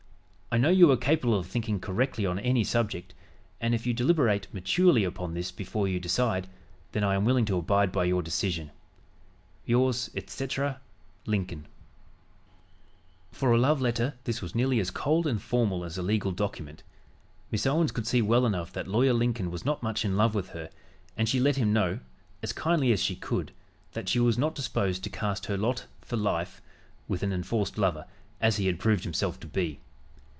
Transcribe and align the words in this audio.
I 0.53 0.57
know 0.57 0.67
you 0.67 0.91
are 0.91 0.97
capable 0.97 1.39
of 1.39 1.47
thinking 1.47 1.79
correctly 1.79 2.25
on 2.25 2.37
any 2.37 2.65
subject, 2.65 3.13
and 3.61 3.73
if 3.73 3.87
you 3.87 3.93
deliberate 3.93 4.53
maturely 4.53 5.05
upon 5.05 5.33
this 5.33 5.49
before 5.49 5.87
you 5.87 5.97
decide, 5.97 6.49
then 6.91 7.05
I 7.05 7.15
am 7.15 7.23
willing 7.23 7.45
to 7.45 7.57
abide 7.57 7.89
by 7.89 8.03
your 8.03 8.21
decision. 8.21 8.71
"Yours, 9.65 10.09
etc., 10.13 10.81
"LINCOLN." 11.25 11.67
For 13.31 13.53
a 13.53 13.57
love 13.57 13.79
letter 13.79 14.15
this 14.25 14.41
was 14.41 14.53
nearly 14.53 14.81
as 14.81 14.91
cold 14.91 15.25
and 15.25 15.41
formal 15.41 15.85
as 15.85 15.97
a 15.97 16.01
legal 16.01 16.33
document. 16.33 16.83
Miss 17.49 17.65
Owens 17.65 17.93
could 17.93 18.05
see 18.05 18.21
well 18.21 18.45
enough 18.45 18.73
that 18.73 18.89
Lawyer 18.89 19.13
Lincoln 19.13 19.51
was 19.51 19.63
not 19.63 19.81
much 19.81 20.03
in 20.03 20.17
love 20.17 20.35
with 20.35 20.49
her, 20.49 20.69
and 21.15 21.29
she 21.29 21.39
let 21.39 21.55
him 21.55 21.71
know, 21.71 22.01
as 22.43 22.51
kindly 22.51 22.91
as 22.91 23.01
she 23.01 23.15
could, 23.15 23.53
that 23.93 24.09
she 24.09 24.19
was 24.19 24.37
not 24.37 24.53
disposed 24.55 25.01
to 25.05 25.09
cast 25.09 25.45
her 25.45 25.55
lot 25.57 25.85
for 26.01 26.17
life 26.17 26.61
with 27.07 27.23
an 27.23 27.31
enforced 27.31 27.77
lover, 27.77 28.05
as 28.41 28.57
he 28.57 28.67
had 28.67 28.79
proved 28.81 29.05
himself 29.05 29.39
to 29.39 29.47
be. 29.47 29.79